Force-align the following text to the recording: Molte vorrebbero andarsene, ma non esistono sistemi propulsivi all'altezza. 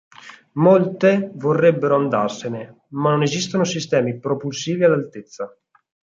Molte 0.53 1.29
vorrebbero 1.35 1.95
andarsene, 1.95 2.85
ma 2.93 3.11
non 3.11 3.21
esistono 3.21 3.63
sistemi 3.63 4.17
propulsivi 4.19 4.83
all'altezza. 4.83 5.55